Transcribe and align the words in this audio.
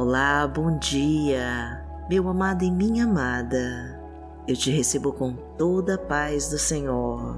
Olá, 0.00 0.46
bom 0.46 0.78
dia, 0.78 1.84
meu 2.08 2.28
amado 2.28 2.62
e 2.62 2.70
minha 2.70 3.02
amada. 3.02 4.00
Eu 4.46 4.54
te 4.54 4.70
recebo 4.70 5.12
com 5.12 5.32
toda 5.58 5.96
a 5.96 5.98
paz 5.98 6.48
do 6.48 6.56
Senhor. 6.56 7.36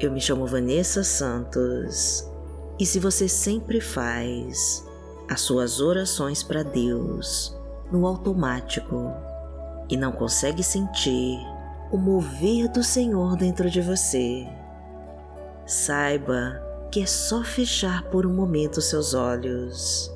Eu 0.00 0.10
me 0.10 0.20
chamo 0.20 0.48
Vanessa 0.48 1.04
Santos 1.04 2.28
e 2.76 2.84
se 2.84 2.98
você 2.98 3.28
sempre 3.28 3.80
faz 3.80 4.84
as 5.30 5.42
suas 5.42 5.80
orações 5.80 6.42
para 6.42 6.64
Deus 6.64 7.56
no 7.92 8.04
automático 8.04 9.12
e 9.88 9.96
não 9.96 10.10
consegue 10.10 10.64
sentir 10.64 11.38
o 11.92 11.98
mover 11.98 12.68
do 12.68 12.82
Senhor 12.82 13.36
dentro 13.36 13.70
de 13.70 13.80
você, 13.80 14.44
saiba 15.64 16.60
que 16.90 17.00
é 17.00 17.06
só 17.06 17.44
fechar 17.44 18.02
por 18.10 18.26
um 18.26 18.34
momento 18.34 18.80
seus 18.80 19.14
olhos 19.14 20.15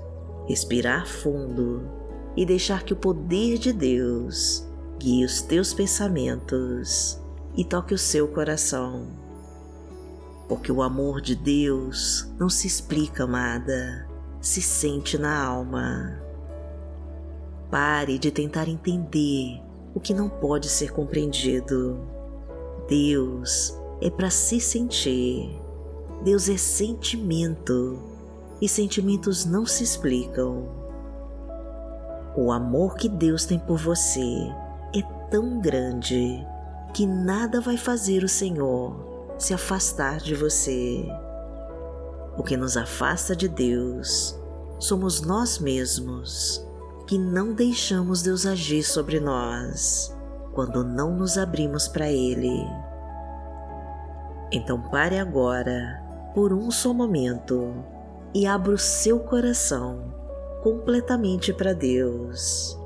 respirar 0.50 1.06
fundo 1.06 1.88
e 2.36 2.45
deixar 2.45 2.82
que 2.82 2.92
o 2.92 2.96
poder 2.96 3.56
de 3.56 3.72
Deus 3.72 4.66
guie 4.98 5.24
os 5.24 5.42
teus 5.42 5.72
pensamentos 5.72 7.20
e 7.56 7.64
toque 7.64 7.95
o 7.95 7.98
seu 7.98 8.27
coração. 8.27 9.06
Porque 10.48 10.72
o 10.72 10.82
amor 10.82 11.20
de 11.20 11.36
Deus 11.36 12.28
não 12.36 12.48
se 12.48 12.66
explica, 12.66 13.22
amada, 13.22 14.08
se 14.41 14.60
sente 14.60 15.16
na 15.16 15.41
alma. 15.41 16.20
Pare 17.70 18.19
de 18.19 18.32
tentar 18.32 18.69
entender 18.69 19.62
o 19.94 20.00
que 20.00 20.12
não 20.12 20.28
pode 20.28 20.69
ser 20.69 20.91
compreendido. 20.91 21.97
Deus 22.88 23.78
é 24.00 24.10
para 24.10 24.30
se 24.30 24.58
sentir. 24.58 25.56
Deus 26.25 26.48
é 26.48 26.56
sentimento 26.56 28.09
e 28.61 28.69
sentimentos 28.69 29.44
não 29.44 29.64
se 29.64 29.83
explicam. 29.83 30.69
O 32.36 32.53
amor 32.53 32.94
que 32.97 33.08
Deus 33.08 33.44
tem 33.44 33.58
por 33.58 33.78
você 33.78 34.20
é 34.94 35.03
tão 35.30 35.61
grande 35.61 36.47
que 36.94 37.06
nada 37.06 37.61
vai 37.61 37.77
fazer 37.77 38.22
o 38.22 38.28
Senhor 38.28 39.34
se 39.38 39.55
afastar 39.55 40.19
de 40.19 40.34
você. 40.34 41.05
O 42.36 42.42
que 42.42 42.56
nos 42.56 42.77
afasta 42.77 43.34
de 43.34 43.48
Deus 43.48 44.38
somos 44.78 45.20
nós 45.20 45.58
mesmos, 45.58 46.64
que 47.06 47.19
não 47.19 47.53
deixamos 47.53 48.22
Deus 48.22 48.47
agir 48.47 48.83
sobre 48.83 49.19
nós 49.19 50.14
quando 50.53 50.84
não 50.84 51.14
nos 51.16 51.38
abrimos 51.38 51.88
para 51.88 52.11
Ele. 52.11 52.66
Então 54.53 54.81
pare 54.81 55.19
agora, 55.19 56.03
por 56.34 56.53
um 56.53 56.70
só 56.70 56.92
momento, 56.92 57.75
e 58.34 58.47
abra 58.47 58.73
o 58.73 58.78
seu 58.78 59.19
coração 59.20 60.14
completamente 60.62 61.53
para 61.53 61.73
Deus 61.73 62.78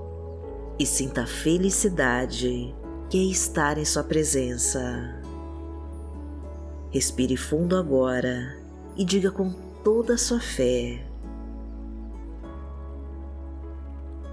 e 0.78 0.86
sinta 0.86 1.22
a 1.22 1.26
felicidade 1.26 2.74
que 3.10 3.18
é 3.18 3.30
estar 3.30 3.78
em 3.78 3.84
Sua 3.84 4.02
presença. 4.02 4.80
Respire 6.90 7.36
fundo 7.36 7.76
agora 7.76 8.56
e 8.96 9.04
diga 9.04 9.30
com 9.30 9.52
toda 9.82 10.14
a 10.14 10.18
sua 10.18 10.40
fé: 10.40 11.04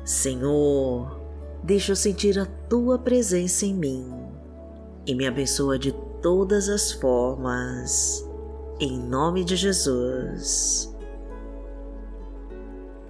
Senhor, 0.06 1.20
deixa 1.64 1.92
eu 1.92 1.96
sentir 1.96 2.38
a 2.38 2.46
tua 2.46 3.00
presença 3.00 3.66
em 3.66 3.74
mim 3.74 4.32
e 5.06 5.16
me 5.16 5.26
abençoa 5.26 5.80
de 5.80 5.92
todas 6.22 6.70
as 6.70 6.92
formas, 6.92 8.24
em 8.80 9.00
nome 9.00 9.44
de 9.44 9.56
Jesus. 9.56 10.91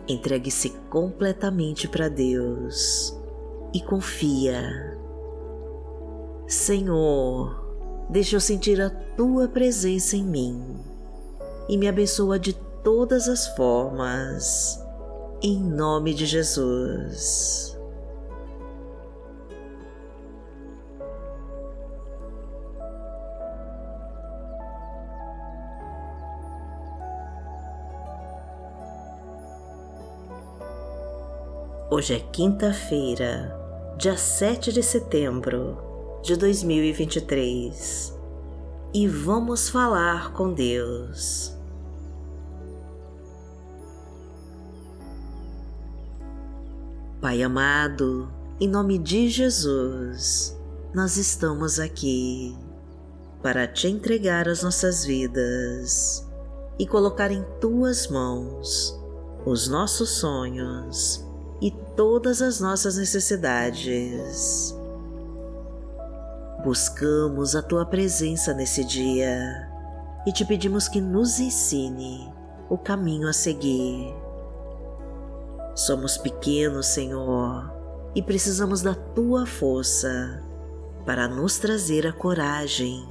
Entregue-se 0.07 0.69
completamente 0.89 1.87
para 1.87 2.09
Deus 2.09 3.17
e 3.73 3.79
confia. 3.81 4.97
Senhor, 6.47 8.05
deixa 8.09 8.35
eu 8.35 8.41
sentir 8.41 8.81
a 8.81 8.89
tua 8.89 9.47
presença 9.47 10.17
em 10.17 10.23
mim 10.23 10.75
e 11.69 11.77
me 11.77 11.87
abençoa 11.87 12.37
de 12.37 12.53
todas 12.83 13.29
as 13.29 13.47
formas, 13.55 14.79
em 15.41 15.57
nome 15.63 16.13
de 16.13 16.25
Jesus. 16.25 17.70
Hoje 31.93 32.13
é 32.13 32.19
quinta-feira, 32.19 33.53
dia 33.97 34.15
7 34.15 34.71
de 34.71 34.81
setembro 34.81 35.77
de 36.23 36.37
2023 36.37 38.17
e 38.93 39.09
vamos 39.09 39.67
falar 39.67 40.31
com 40.31 40.53
Deus. 40.53 41.53
Pai 47.19 47.43
amado, 47.43 48.31
em 48.57 48.69
nome 48.69 48.97
de 48.97 49.27
Jesus, 49.27 50.57
nós 50.93 51.17
estamos 51.17 51.77
aqui 51.77 52.57
para 53.43 53.67
te 53.67 53.89
entregar 53.89 54.47
as 54.47 54.63
nossas 54.63 55.03
vidas 55.03 56.25
e 56.79 56.87
colocar 56.87 57.31
em 57.31 57.43
tuas 57.59 58.07
mãos 58.07 58.97
os 59.45 59.67
nossos 59.67 60.11
sonhos 60.11 61.29
e 61.61 61.69
todas 61.95 62.41
as 62.41 62.59
nossas 62.59 62.97
necessidades. 62.97 64.75
Buscamos 66.63 67.55
a 67.55 67.61
tua 67.61 67.85
presença 67.85 68.53
nesse 68.53 68.83
dia 68.83 69.69
e 70.25 70.31
te 70.31 70.43
pedimos 70.43 70.87
que 70.87 70.99
nos 70.99 71.39
ensine 71.39 72.33
o 72.69 72.77
caminho 72.77 73.27
a 73.27 73.33
seguir. 73.33 74.13
Somos 75.75 76.17
pequenos, 76.17 76.87
Senhor, 76.87 77.71
e 78.15 78.21
precisamos 78.21 78.81
da 78.81 78.95
tua 78.95 79.45
força 79.45 80.43
para 81.05 81.27
nos 81.27 81.59
trazer 81.59 82.05
a 82.07 82.13
coragem 82.13 83.07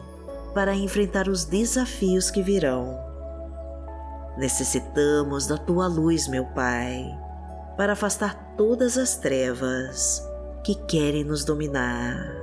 para 0.54 0.74
enfrentar 0.74 1.28
os 1.28 1.44
desafios 1.44 2.30
que 2.30 2.42
virão. 2.42 2.98
Necessitamos 4.36 5.46
da 5.46 5.56
tua 5.56 5.86
luz, 5.86 6.26
meu 6.28 6.44
Pai 6.46 7.29
para 7.80 7.94
afastar 7.94 8.56
todas 8.58 8.98
as 8.98 9.16
trevas 9.16 10.22
que 10.62 10.74
querem 10.74 11.24
nos 11.24 11.46
dominar. 11.46 12.36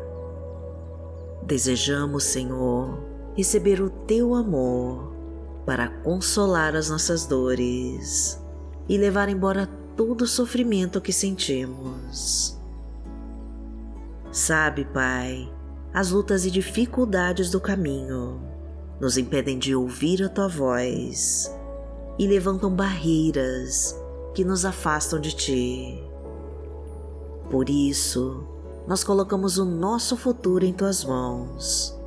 Desejamos, 1.43 2.23
Senhor, 2.23 3.05
receber 3.35 3.79
o 3.79 3.87
teu 3.87 4.33
amor 4.33 5.13
para 5.63 5.89
consolar 5.89 6.75
as 6.75 6.89
nossas 6.89 7.27
dores 7.27 8.43
e 8.89 8.97
levar 8.97 9.29
embora 9.29 9.69
todo 9.95 10.23
o 10.23 10.27
sofrimento 10.27 10.99
que 10.99 11.13
sentimos. 11.13 12.59
Sabe, 14.31 14.85
Pai, 14.85 15.53
as 15.93 16.09
lutas 16.09 16.47
e 16.47 16.49
dificuldades 16.49 17.51
do 17.51 17.61
caminho 17.61 18.41
nos 18.99 19.19
impedem 19.19 19.59
de 19.59 19.75
ouvir 19.75 20.23
a 20.23 20.29
tua 20.29 20.47
voz 20.47 21.55
e 22.17 22.25
levantam 22.25 22.75
barreiras 22.75 23.95
que 24.37 24.45
nos 24.45 24.65
afastam 24.65 25.19
de 25.19 25.35
Ti. 25.35 26.03
Por 27.49 27.71
isso, 27.71 28.43
nós 28.87 29.03
colocamos 29.03 29.57
o 29.57 29.65
nosso 29.65 30.15
futuro 30.15 30.63
em 30.63 30.71
Tuas 30.71 31.03
mãos 31.03 31.97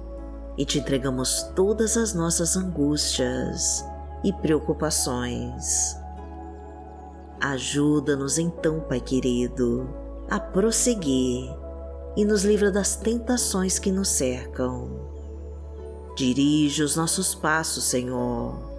e 0.57 0.65
te 0.65 0.79
entregamos 0.79 1.43
todas 1.57 1.97
as 1.97 2.15
nossas 2.15 2.57
angústias 2.57 3.85
e 4.23 4.33
preocupações. 4.33 5.97
Ajuda-nos 7.41 8.39
então, 8.39 8.79
Pai 8.79 9.01
querido, 9.01 9.93
a 10.31 10.39
prosseguir 10.39 11.53
e 12.17 12.25
nos 12.25 12.45
livra 12.45 12.71
das 12.71 12.95
tentações 12.95 13.77
que 13.77 13.91
nos 13.91 14.07
cercam. 14.07 14.89
Dirige 16.15 16.85
os 16.85 16.95
nossos 16.95 17.35
passos, 17.35 17.83
Senhor 17.83 18.70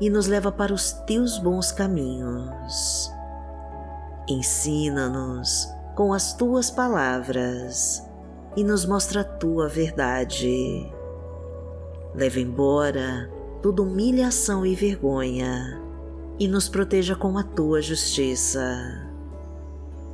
e 0.00 0.10
nos 0.10 0.26
leva 0.26 0.50
para 0.50 0.72
os 0.72 0.92
teus 0.92 1.38
bons 1.38 1.70
caminhos. 1.70 3.12
Ensina-nos 4.28 5.68
com 5.94 6.12
as 6.12 6.34
tuas 6.34 6.70
palavras 6.70 8.02
e 8.56 8.64
nos 8.64 8.84
mostra 8.84 9.20
a 9.20 9.24
tua 9.24 9.68
verdade. 9.68 10.92
Leva 12.14 12.40
embora 12.40 13.30
toda 13.62 13.82
humilhação 13.82 14.64
e 14.64 14.74
vergonha 14.74 15.80
e 16.38 16.48
nos 16.48 16.68
proteja 16.68 17.14
com 17.14 17.38
a 17.38 17.42
tua 17.42 17.80
justiça. 17.80 19.10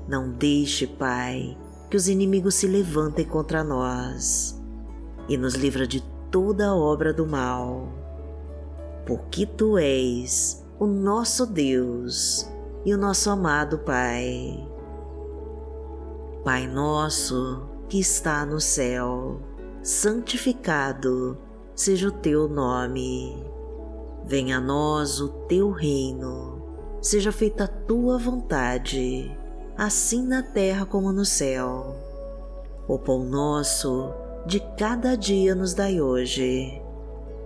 Não 0.06 0.30
deixe, 0.30 0.86
Pai, 0.86 1.56
que 1.88 1.96
os 1.96 2.08
inimigos 2.08 2.56
se 2.56 2.66
levantem 2.66 3.24
contra 3.24 3.62
nós 3.62 4.60
e 5.28 5.36
nos 5.36 5.54
livra 5.54 5.86
de 5.86 6.02
toda 6.30 6.74
obra 6.74 7.12
do 7.12 7.26
mal 7.26 7.99
porque 9.06 9.46
tu 9.46 9.78
és 9.78 10.64
o 10.78 10.86
nosso 10.86 11.46
Deus 11.46 12.50
e 12.84 12.94
o 12.94 12.98
nosso 12.98 13.30
amado 13.30 13.78
Pai. 13.78 14.66
Pai 16.44 16.66
nosso 16.66 17.68
que 17.88 18.00
está 18.00 18.46
no 18.46 18.60
céu, 18.60 19.40
santificado 19.82 21.36
seja 21.74 22.08
o 22.08 22.12
teu 22.12 22.48
nome. 22.48 23.44
Venha 24.24 24.58
a 24.58 24.60
nós 24.60 25.20
o 25.20 25.28
teu 25.46 25.70
reino, 25.70 26.62
seja 27.02 27.32
feita 27.32 27.64
a 27.64 27.68
tua 27.68 28.16
vontade, 28.16 29.36
assim 29.76 30.26
na 30.26 30.42
terra 30.42 30.86
como 30.86 31.12
no 31.12 31.24
céu. 31.24 31.96
O 32.86 32.98
pão 32.98 33.24
nosso 33.24 34.12
de 34.46 34.60
cada 34.76 35.16
dia 35.16 35.54
nos 35.54 35.74
dai 35.74 36.00
hoje. 36.00 36.80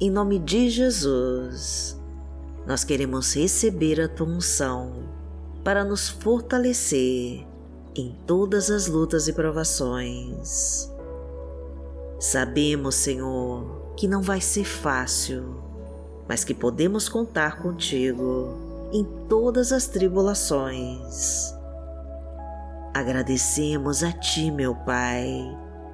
em 0.00 0.10
nome 0.10 0.38
de 0.38 0.70
Jesus, 0.70 1.94
nós 2.66 2.84
queremos 2.84 3.34
receber 3.34 4.00
a 4.00 4.08
tua 4.08 4.26
unção 4.26 5.04
para 5.62 5.84
nos 5.84 6.08
fortalecer 6.08 7.46
em 7.94 8.16
todas 8.26 8.70
as 8.70 8.86
lutas 8.86 9.28
e 9.28 9.32
provações. 9.34 10.90
Sabemos, 12.18 12.94
Senhor, 12.94 13.92
que 13.94 14.08
não 14.08 14.22
vai 14.22 14.40
ser 14.40 14.64
fácil, 14.64 15.60
mas 16.26 16.44
que 16.44 16.54
podemos 16.54 17.06
contar 17.06 17.60
contigo 17.60 18.56
em 18.92 19.04
todas 19.28 19.70
as 19.70 19.86
tribulações. 19.86 21.52
Agradecemos 22.94 24.02
a 24.02 24.12
Ti, 24.12 24.50
meu 24.50 24.74
Pai, 24.74 25.28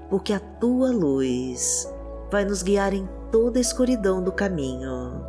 porque 0.08 0.32
a 0.32 0.38
Tua 0.38 0.92
luz 0.92 1.92
vai 2.30 2.44
nos 2.44 2.62
guiar 2.62 2.94
em 2.94 3.15
toda 3.30 3.58
a 3.58 3.60
escuridão 3.60 4.22
do 4.22 4.32
caminho. 4.32 5.24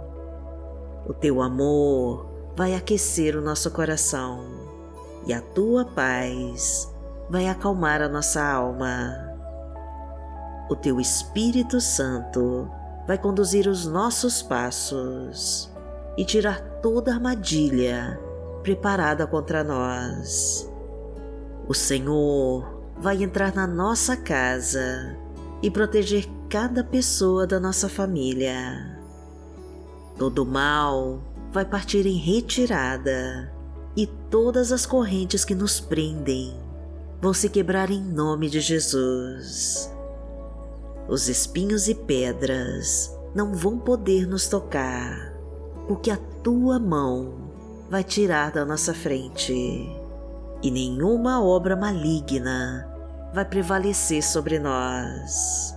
O 1.06 1.14
teu 1.14 1.42
amor 1.42 2.28
vai 2.56 2.74
aquecer 2.74 3.36
o 3.36 3.42
nosso 3.42 3.72
coração 3.72 4.44
e 5.26 5.34
a 5.34 5.42
tua 5.42 5.86
paz 5.86 6.94
vai 7.30 7.48
acalmar 7.48 8.02
a 8.02 8.10
nossa 8.10 8.44
alma. 8.44 9.16
O 10.70 10.76
teu 10.76 11.00
Espírito 11.00 11.80
Santo 11.80 12.70
vai 13.08 13.18
conduzir 13.18 13.68
os 13.68 13.86
nossos 13.86 14.42
passos 14.42 15.72
e 16.18 16.26
tirar 16.26 16.62
toda 16.82 17.14
armadilha 17.14 18.20
preparada 18.64 19.26
contra 19.26 19.64
nós. 19.64 20.70
O 21.68 21.74
Senhor 21.74 22.82
vai 22.98 23.24
entrar 23.24 23.54
na 23.54 23.68
nossa 23.68 24.18
casa 24.18 25.18
e 25.62 25.70
proteger 25.72 26.28
cada 26.50 26.82
pessoa 26.82 27.46
da 27.46 27.60
nossa 27.60 27.90
família. 27.90 28.98
Todo 30.18 30.46
mal 30.46 31.22
vai 31.52 31.66
partir 31.66 32.06
em 32.06 32.18
retirada 32.18 33.54
e 33.96 34.08
todas 34.30 34.72
as 34.72 34.86
correntes 34.86 35.44
que 35.44 35.54
nos 35.54 35.80
prendem 35.80 36.56
vão 37.22 37.34
se 37.34 37.50
quebrar 37.50 37.92
em 37.92 38.02
nome 38.02 38.50
de 38.50 38.62
Jesus. 38.62 39.94
Os 41.10 41.28
espinhos 41.28 41.88
e 41.90 41.96
pedras 41.96 43.14
não 43.36 43.54
vão 43.54 43.78
poder 43.78 44.26
nos 44.26 44.48
tocar, 44.48 45.34
porque 45.88 46.10
a 46.10 46.18
tua 46.18 46.80
mão 46.80 47.52
vai 47.90 48.04
tirar 48.04 48.52
da 48.52 48.66
nossa 48.66 48.94
frente 48.94 49.54
e 50.64 50.72
nenhuma 50.72 51.44
obra 51.44 51.76
maligna 51.76 52.90
vai 53.34 53.44
prevalecer 53.44 54.24
sobre 54.24 54.60
nós 54.60 55.76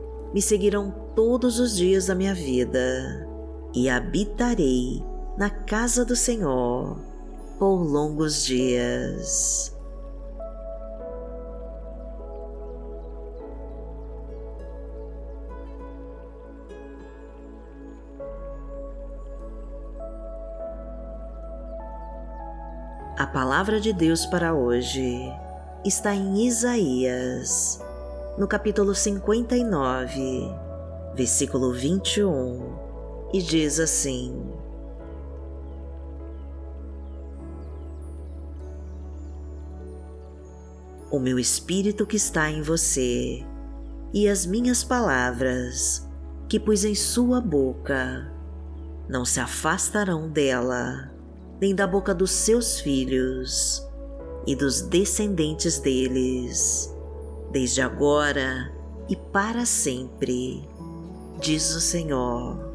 me 0.33 0.41
seguirão 0.41 0.93
todos 1.15 1.59
os 1.59 1.75
dias 1.75 2.07
da 2.07 2.15
minha 2.15 2.33
vida 2.33 3.27
e 3.73 3.89
habitarei 3.89 5.03
na 5.37 5.49
casa 5.49 6.05
do 6.05 6.15
Senhor 6.15 6.97
por 7.57 7.83
longos 7.83 8.43
dias. 8.43 9.75
A 23.17 23.27
palavra 23.27 23.79
de 23.79 23.93
Deus 23.93 24.25
para 24.25 24.53
hoje 24.53 25.31
está 25.85 26.15
em 26.15 26.47
Isaías 26.47 27.79
no 28.37 28.47
capítulo 28.47 28.95
59, 28.95 30.55
versículo 31.13 31.73
21, 31.73 33.29
e 33.33 33.41
diz 33.41 33.79
assim: 33.79 34.33
O 41.11 41.19
meu 41.19 41.37
espírito 41.37 42.05
que 42.05 42.15
está 42.15 42.49
em 42.49 42.61
você 42.61 43.45
e 44.13 44.29
as 44.29 44.45
minhas 44.45 44.81
palavras 44.81 46.07
que 46.47 46.57
pus 46.57 46.85
em 46.85 46.95
sua 46.95 47.41
boca 47.41 48.31
não 49.09 49.25
se 49.25 49.41
afastarão 49.41 50.29
dela, 50.29 51.11
nem 51.59 51.75
da 51.75 51.85
boca 51.85 52.15
dos 52.15 52.31
seus 52.31 52.79
filhos 52.79 53.85
e 54.47 54.55
dos 54.55 54.81
descendentes 54.81 55.79
deles 55.79 56.90
desde 57.51 57.81
agora 57.81 58.71
e 59.09 59.15
para 59.15 59.65
sempre, 59.65 60.67
diz 61.39 61.75
o 61.75 61.81
Senhor. 61.81 62.71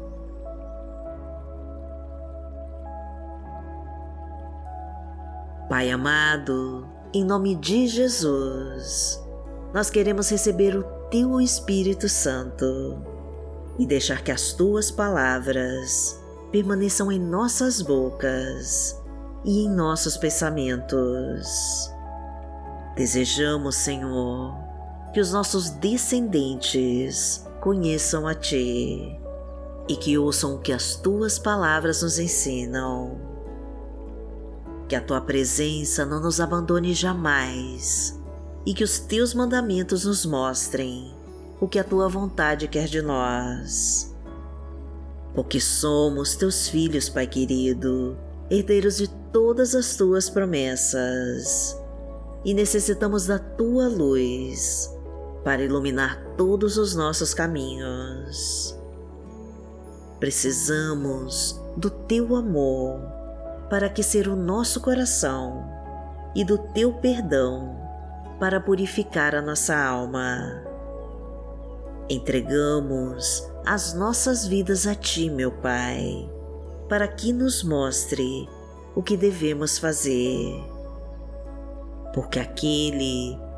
Pai 5.67 5.89
amado, 5.89 6.87
em 7.13 7.25
nome 7.25 7.55
de 7.55 7.87
Jesus, 7.87 9.21
nós 9.73 9.89
queremos 9.89 10.29
receber 10.29 10.75
o 10.75 10.83
Teu 11.09 11.41
Espírito 11.41 12.07
Santo 12.07 13.01
e 13.79 13.85
deixar 13.85 14.23
que 14.23 14.31
as 14.31 14.53
Tuas 14.53 14.91
palavras 14.91 16.21
permaneçam 16.51 17.11
em 17.11 17.19
nossas 17.19 17.81
bocas 17.81 18.95
e 19.43 19.65
em 19.65 19.69
nossos 19.69 20.17
pensamentos. 20.17 21.91
Desejamos, 22.95 23.75
Senhor, 23.75 24.66
que 25.17 25.21
os 25.21 25.33
nossos 25.33 25.71
descendentes 25.71 27.43
conheçam 27.59 28.27
a 28.27 28.35
Ti 28.35 29.19
e 29.89 29.95
que 29.95 30.15
ouçam 30.15 30.53
o 30.53 30.59
que 30.59 30.71
as 30.71 30.95
Tuas 30.95 31.39
palavras 31.39 32.03
nos 32.03 32.19
ensinam. 32.19 33.19
Que 34.87 34.95
a 34.95 35.01
Tua 35.01 35.19
presença 35.19 36.05
não 36.05 36.21
nos 36.21 36.39
abandone 36.39 36.93
jamais 36.93 38.15
e 38.63 38.75
que 38.75 38.83
os 38.83 38.99
teus 38.99 39.33
mandamentos 39.33 40.05
nos 40.05 40.23
mostrem 40.23 41.11
o 41.59 41.67
que 41.67 41.79
a 41.79 41.83
tua 41.83 42.07
vontade 42.07 42.67
quer 42.67 42.85
de 42.85 43.01
nós. 43.01 44.15
Porque 45.33 45.59
somos 45.59 46.35
teus 46.35 46.67
filhos, 46.69 47.09
Pai 47.09 47.25
querido, 47.25 48.15
herdeiros 48.51 48.97
de 48.97 49.07
todas 49.33 49.73
as 49.73 49.95
tuas 49.95 50.29
promessas, 50.29 51.75
e 52.45 52.53
necessitamos 52.53 53.25
da 53.25 53.39
tua 53.39 53.87
luz 53.87 54.95
para 55.47 55.63
iluminar 55.63 56.21
todos 56.35 56.77
os 56.77 56.93
nossos 56.93 57.33
caminhos. 57.33 58.77
Precisamos 60.19 61.57
do 61.77 61.89
teu 61.89 62.35
amor 62.35 62.99
para 63.69 63.85
aquecer 63.85 64.27
o 64.27 64.35
nosso 64.35 64.81
coração 64.81 65.65
e 66.35 66.43
do 66.43 66.57
teu 66.57 66.95
perdão 66.95 67.79
para 68.41 68.59
purificar 68.59 69.33
a 69.35 69.41
nossa 69.41 69.73
alma. 69.73 70.65
Entregamos 72.09 73.49
as 73.65 73.93
nossas 73.93 74.45
vidas 74.45 74.85
a 74.85 74.95
Ti, 74.95 75.29
meu 75.29 75.53
Pai, 75.53 76.29
para 76.89 77.07
que 77.07 77.31
nos 77.31 77.63
mostre 77.63 78.49
o 78.93 79.01
que 79.01 79.15
devemos 79.15 79.77
fazer. 79.77 80.61
Porque 82.13 82.37
aquele 82.37 83.46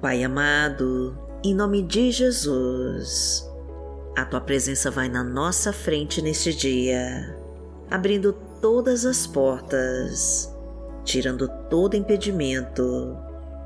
Pai 0.00 0.24
amado, 0.24 1.14
em 1.44 1.54
nome 1.54 1.82
de 1.82 2.10
Jesus, 2.10 3.46
a 4.16 4.24
tua 4.24 4.40
presença 4.40 4.90
vai 4.90 5.10
na 5.10 5.22
nossa 5.22 5.74
frente 5.74 6.22
neste 6.22 6.54
dia, 6.54 7.38
abrindo 7.90 8.32
todas 8.62 9.04
as 9.04 9.26
portas, 9.26 10.50
tirando 11.04 11.46
todo 11.68 11.98
impedimento 11.98 13.14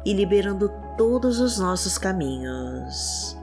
e 0.05 0.13
liberando 0.13 0.73
todos 0.99 1.39
os 1.39 1.61
nossos 1.61 1.99
caminhos. 1.99 3.39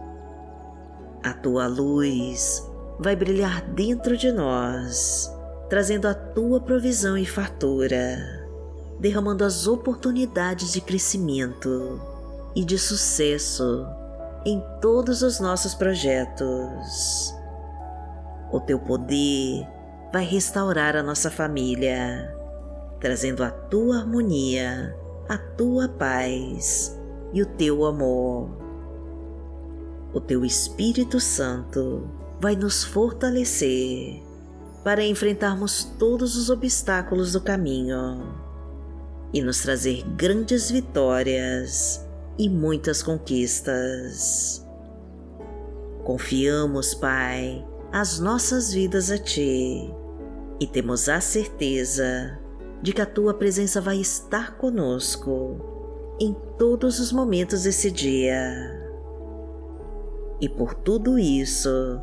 A 1.23 1.31
tua 1.31 1.67
luz 1.67 2.69
vai 2.99 3.15
brilhar 3.15 3.61
dentro 3.69 4.17
de 4.17 4.33
nós, 4.33 5.33
trazendo 5.69 6.09
a 6.09 6.13
tua 6.13 6.59
provisão 6.59 7.17
e 7.17 7.25
fartura, 7.25 8.17
derramando 8.99 9.45
as 9.45 9.65
oportunidades 9.65 10.73
de 10.73 10.81
crescimento 10.81 12.10
e 12.55 12.63
de 12.63 12.77
sucesso 12.77 13.87
em 14.45 14.63
todos 14.81 15.21
os 15.21 15.39
nossos 15.39 15.73
projetos. 15.73 17.35
O 18.51 18.59
teu 18.59 18.79
poder 18.79 19.67
vai 20.11 20.25
restaurar 20.25 20.95
a 20.95 21.03
nossa 21.03 21.31
família, 21.31 22.35
trazendo 22.99 23.43
a 23.43 23.51
tua 23.51 23.97
harmonia, 23.99 24.95
a 25.29 25.37
tua 25.37 25.87
paz 25.87 26.99
e 27.33 27.41
o 27.41 27.45
teu 27.45 27.85
amor. 27.85 28.49
O 30.13 30.19
teu 30.19 30.43
Espírito 30.43 31.19
Santo 31.19 32.09
vai 32.41 32.55
nos 32.55 32.83
fortalecer 32.83 34.21
para 34.83 35.05
enfrentarmos 35.05 35.85
todos 35.97 36.35
os 36.35 36.49
obstáculos 36.49 37.31
do 37.31 37.39
caminho 37.39 38.35
e 39.33 39.41
nos 39.41 39.61
trazer 39.61 40.03
grandes 40.17 40.69
vitórias 40.69 42.05
e 42.41 42.49
muitas 42.49 43.03
conquistas. 43.03 44.65
Confiamos, 46.03 46.95
Pai, 46.95 47.63
as 47.91 48.19
nossas 48.19 48.73
vidas 48.73 49.11
a 49.11 49.17
Ti 49.19 49.93
e 50.59 50.65
temos 50.65 51.07
a 51.07 51.21
certeza 51.21 52.39
de 52.81 52.93
que 52.93 53.01
a 53.01 53.05
Tua 53.05 53.35
presença 53.35 53.79
vai 53.79 53.97
estar 53.97 54.57
conosco 54.57 56.15
em 56.19 56.35
todos 56.57 56.99
os 56.99 57.11
momentos 57.11 57.61
desse 57.61 57.91
dia. 57.91 58.51
E 60.41 60.49
por 60.49 60.73
tudo 60.73 61.19
isso, 61.19 62.01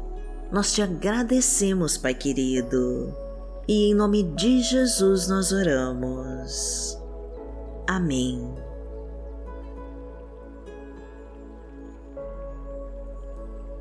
nós 0.52 0.72
te 0.72 0.82
agradecemos, 0.82 1.98
Pai 1.98 2.14
querido, 2.14 3.12
e 3.66 3.90
em 3.90 3.94
nome 3.94 4.22
de 4.22 4.62
Jesus 4.62 5.26
nós 5.26 5.50
oramos. 5.50 6.96
Amém. 7.88 8.67